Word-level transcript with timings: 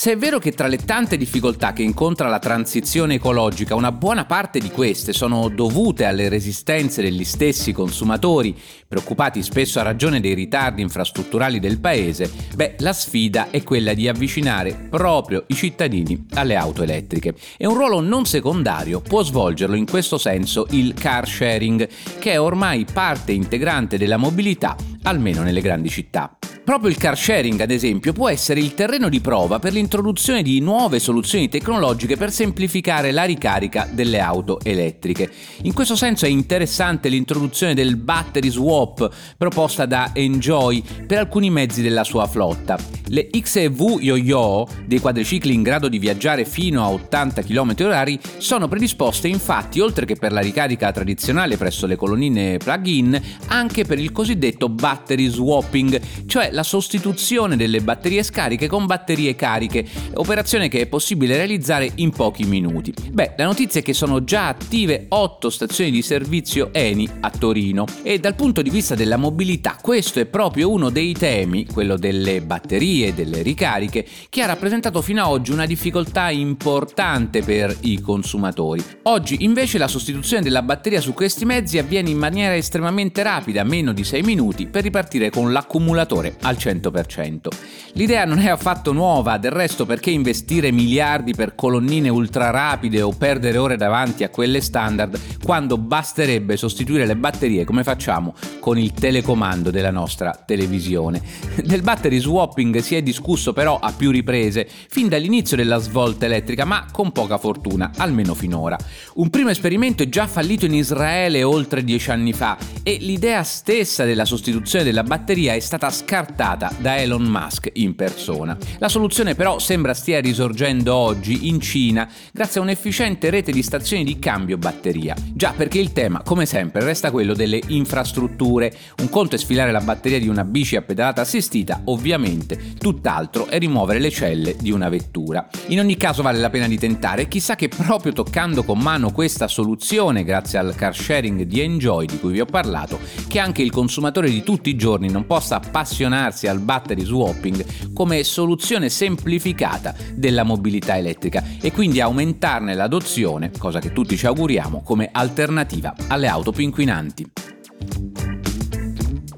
se 0.00 0.12
è 0.12 0.16
vero 0.16 0.38
che 0.38 0.52
tra 0.52 0.66
le 0.66 0.78
tante 0.78 1.18
difficoltà 1.18 1.74
che 1.74 1.82
incontra 1.82 2.26
la 2.30 2.38
transizione 2.38 3.16
ecologica, 3.16 3.74
una 3.74 3.92
buona 3.92 4.24
parte 4.24 4.58
di 4.58 4.70
queste 4.70 5.12
sono 5.12 5.50
dovute 5.50 6.06
alle 6.06 6.30
resistenze 6.30 7.02
degli 7.02 7.22
stessi 7.22 7.72
consumatori, 7.72 8.56
preoccupati 8.88 9.42
spesso 9.42 9.78
a 9.78 9.82
ragione 9.82 10.20
dei 10.20 10.32
ritardi 10.32 10.80
infrastrutturali 10.80 11.60
del 11.60 11.80
paese, 11.80 12.32
beh, 12.54 12.76
la 12.78 12.94
sfida 12.94 13.50
è 13.50 13.62
quella 13.62 13.92
di 13.92 14.08
avvicinare 14.08 14.72
proprio 14.88 15.44
i 15.48 15.54
cittadini 15.54 16.28
alle 16.32 16.56
auto 16.56 16.82
elettriche. 16.82 17.34
E 17.58 17.66
un 17.66 17.74
ruolo 17.74 18.00
non 18.00 18.24
secondario 18.24 19.02
può 19.02 19.22
svolgerlo 19.22 19.76
in 19.76 19.84
questo 19.84 20.16
senso 20.16 20.66
il 20.70 20.94
car 20.94 21.28
sharing, 21.28 21.86
che 22.18 22.32
è 22.32 22.40
ormai 22.40 22.86
parte 22.90 23.32
integrante 23.32 23.98
della 23.98 24.16
mobilità, 24.16 24.76
almeno 25.02 25.42
nelle 25.42 25.60
grandi 25.60 25.90
città. 25.90 26.39
Proprio 26.70 26.90
il 26.90 26.98
car 26.98 27.18
sharing, 27.18 27.60
ad 27.62 27.72
esempio, 27.72 28.12
può 28.12 28.28
essere 28.28 28.60
il 28.60 28.74
terreno 28.74 29.08
di 29.08 29.20
prova 29.20 29.58
per 29.58 29.72
l'introduzione 29.72 30.40
di 30.40 30.60
nuove 30.60 31.00
soluzioni 31.00 31.48
tecnologiche 31.48 32.16
per 32.16 32.30
semplificare 32.30 33.10
la 33.10 33.24
ricarica 33.24 33.88
delle 33.90 34.20
auto 34.20 34.60
elettriche. 34.62 35.28
In 35.62 35.72
questo 35.72 35.96
senso 35.96 36.26
è 36.26 36.28
interessante 36.28 37.08
l'introduzione 37.08 37.74
del 37.74 37.96
battery 37.96 38.50
swap 38.50 39.12
proposta 39.36 39.84
da 39.84 40.12
Enjoy 40.14 40.80
per 41.08 41.18
alcuni 41.18 41.50
mezzi 41.50 41.82
della 41.82 42.04
sua 42.04 42.28
flotta. 42.28 42.78
Le 43.08 43.26
XEV 43.28 43.98
Yo-Yo, 43.98 44.68
dei 44.86 45.00
quadricicli 45.00 45.52
in 45.52 45.62
grado 45.62 45.88
di 45.88 45.98
viaggiare 45.98 46.44
fino 46.44 46.84
a 46.84 46.90
80 46.90 47.42
km/h, 47.42 48.18
sono 48.38 48.68
predisposte 48.68 49.26
infatti, 49.26 49.80
oltre 49.80 50.06
che 50.06 50.14
per 50.14 50.30
la 50.30 50.40
ricarica 50.40 50.92
tradizionale 50.92 51.56
presso 51.56 51.88
le 51.88 51.96
colonnine 51.96 52.58
plug-in, 52.58 53.20
anche 53.48 53.84
per 53.84 53.98
il 53.98 54.12
cosiddetto 54.12 54.68
battery 54.68 55.26
swapping, 55.26 56.00
cioè 56.26 56.50
la 56.52 56.58
la 56.60 56.62
sostituzione 56.62 57.56
delle 57.56 57.80
batterie 57.80 58.22
scariche 58.22 58.68
con 58.68 58.84
batterie 58.84 59.34
cariche, 59.34 59.86
operazione 60.14 60.68
che 60.68 60.80
è 60.80 60.86
possibile 60.86 61.36
realizzare 61.36 61.90
in 61.96 62.10
pochi 62.10 62.44
minuti. 62.44 62.92
Beh, 63.10 63.32
la 63.38 63.44
notizia 63.44 63.80
è 63.80 63.82
che 63.82 63.94
sono 63.94 64.24
già 64.24 64.48
attive 64.48 65.06
8 65.08 65.48
stazioni 65.48 65.90
di 65.90 66.02
servizio 66.02 66.68
Eni 66.72 67.08
a 67.20 67.30
Torino 67.30 67.86
e 68.02 68.18
dal 68.18 68.34
punto 68.34 68.60
di 68.60 68.68
vista 68.68 68.94
della 68.94 69.16
mobilità 69.16 69.78
questo 69.80 70.20
è 70.20 70.26
proprio 70.26 70.70
uno 70.70 70.90
dei 70.90 71.14
temi, 71.14 71.64
quello 71.64 71.96
delle 71.96 72.42
batterie 72.42 73.08
e 73.08 73.14
delle 73.14 73.40
ricariche, 73.40 74.06
che 74.28 74.42
ha 74.42 74.46
rappresentato 74.46 75.00
fino 75.00 75.22
ad 75.22 75.30
oggi 75.30 75.52
una 75.52 75.64
difficoltà 75.64 76.28
importante 76.28 77.42
per 77.42 77.74
i 77.80 78.02
consumatori. 78.02 78.84
Oggi 79.04 79.44
invece 79.44 79.78
la 79.78 79.88
sostituzione 79.88 80.42
della 80.42 80.62
batteria 80.62 81.00
su 81.00 81.14
questi 81.14 81.46
mezzi 81.46 81.78
avviene 81.78 82.10
in 82.10 82.18
maniera 82.18 82.54
estremamente 82.54 83.22
rapida, 83.22 83.64
meno 83.64 83.94
di 83.94 84.04
6 84.04 84.20
minuti, 84.22 84.66
per 84.66 84.82
ripartire 84.82 85.30
con 85.30 85.52
l'accumulatore 85.52 86.36
al 86.50 86.56
100%. 86.56 87.48
L'idea 87.92 88.24
non 88.24 88.38
è 88.38 88.48
affatto 88.48 88.92
nuova, 88.92 89.38
del 89.38 89.50
resto 89.50 89.86
perché 89.86 90.10
investire 90.10 90.70
miliardi 90.70 91.34
per 91.34 91.54
colonnine 91.54 92.08
ultra 92.08 92.50
rapide 92.50 93.02
o 93.02 93.12
perdere 93.12 93.58
ore 93.58 93.76
davanti 93.76 94.24
a 94.24 94.28
quelle 94.28 94.60
standard 94.60 95.18
quando 95.42 95.78
basterebbe 95.78 96.56
sostituire 96.56 97.06
le 97.06 97.16
batterie 97.16 97.64
come 97.64 97.82
facciamo 97.82 98.34
con 98.58 98.78
il 98.78 98.92
telecomando 98.92 99.70
della 99.70 99.90
nostra 99.90 100.40
televisione. 100.44 101.22
Del 101.64 101.82
battery 101.82 102.18
swapping 102.18 102.78
si 102.78 102.96
è 102.96 103.02
discusso 103.02 103.52
però 103.52 103.78
a 103.78 103.92
più 103.92 104.10
riprese, 104.10 104.68
fin 104.88 105.08
dall'inizio 105.08 105.56
della 105.56 105.78
svolta 105.78 106.26
elettrica, 106.26 106.64
ma 106.64 106.86
con 106.90 107.12
poca 107.12 107.38
fortuna, 107.38 107.92
almeno 107.96 108.34
finora. 108.34 108.76
Un 109.14 109.30
primo 109.30 109.50
esperimento 109.50 110.02
è 110.02 110.08
già 110.08 110.26
fallito 110.26 110.64
in 110.64 110.74
Israele 110.74 111.42
oltre 111.42 111.84
dieci 111.84 112.10
anni 112.10 112.32
fa 112.32 112.56
e 112.82 112.96
l'idea 113.00 113.42
stessa 113.42 114.04
della 114.04 114.24
sostituzione 114.24 114.84
della 114.84 115.02
batteria 115.02 115.54
è 115.54 115.60
stata 115.60 115.90
scartata 115.90 116.29
progettata 116.30 116.72
da 116.78 116.96
Elon 116.96 117.24
Musk 117.24 117.70
in 117.74 117.94
persona. 117.94 118.56
La 118.78 118.88
soluzione 118.88 119.34
però 119.34 119.58
sembra 119.58 119.94
stia 119.94 120.20
risorgendo 120.20 120.94
oggi 120.94 121.48
in 121.48 121.60
Cina 121.60 122.08
grazie 122.32 122.60
a 122.60 122.62
un'efficiente 122.62 123.30
rete 123.30 123.52
di 123.52 123.62
stazioni 123.62 124.04
di 124.04 124.18
cambio 124.18 124.56
batteria. 124.56 125.14
Già 125.32 125.52
perché 125.56 125.78
il 125.78 125.92
tema, 125.92 126.22
come 126.22 126.46
sempre, 126.46 126.84
resta 126.84 127.10
quello 127.10 127.34
delle 127.34 127.60
infrastrutture. 127.68 128.72
Un 129.00 129.08
conto 129.08 129.34
è 129.34 129.38
sfilare 129.38 129.72
la 129.72 129.80
batteria 129.80 130.18
di 130.18 130.28
una 130.28 130.44
bici 130.44 130.76
a 130.76 130.82
pedalata 130.82 131.20
assistita, 131.20 131.82
ovviamente, 131.84 132.74
tutt'altro 132.78 133.46
è 133.46 133.58
rimuovere 133.58 133.98
le 133.98 134.10
celle 134.10 134.56
di 134.58 134.70
una 134.70 134.88
vettura. 134.88 135.48
In 135.68 135.80
ogni 135.80 135.96
caso 135.96 136.22
vale 136.22 136.38
la 136.38 136.50
pena 136.50 136.68
di 136.68 136.78
tentare, 136.78 137.28
chissà 137.28 137.56
che 137.56 137.68
proprio 137.68 138.12
toccando 138.12 138.62
con 138.62 138.78
mano 138.78 139.12
questa 139.12 139.48
soluzione, 139.48 140.24
grazie 140.24 140.58
al 140.58 140.74
car 140.74 140.94
sharing 140.94 141.42
di 141.42 141.60
Enjoy 141.60 142.06
di 142.06 142.18
cui 142.18 142.32
vi 142.32 142.40
ho 142.40 142.46
parlato, 142.46 142.98
che 143.28 143.38
anche 143.38 143.62
il 143.62 143.70
consumatore 143.70 144.30
di 144.30 144.42
tutti 144.42 144.70
i 144.70 144.76
giorni 144.76 145.10
non 145.10 145.26
possa 145.26 145.56
appassionarsi 145.56 146.19
avvicinarsi 146.20 146.46
al 146.46 146.60
battery 146.60 147.04
swapping 147.04 147.92
come 147.94 148.22
soluzione 148.22 148.88
semplificata 148.88 149.94
della 150.14 150.42
mobilità 150.42 150.96
elettrica 150.96 151.42
e 151.60 151.72
quindi 151.72 152.00
aumentarne 152.00 152.74
l'adozione, 152.74 153.50
cosa 153.56 153.80
che 153.80 153.92
tutti 153.92 154.16
ci 154.16 154.26
auguriamo, 154.26 154.82
come 154.82 155.08
alternativa 155.10 155.94
alle 156.08 156.28
auto 156.28 156.52
più 156.52 156.64
inquinanti. 156.64 157.30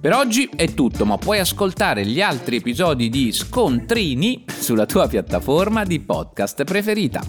Per 0.00 0.12
oggi 0.12 0.48
è 0.54 0.72
tutto, 0.74 1.04
ma 1.04 1.18
puoi 1.18 1.40
ascoltare 1.40 2.06
gli 2.06 2.20
altri 2.20 2.56
episodi 2.56 3.08
di 3.08 3.32
Scontrini 3.32 4.44
sulla 4.46 4.86
tua 4.86 5.08
piattaforma 5.08 5.84
di 5.84 5.98
podcast 5.98 6.62
preferita. 6.62 7.20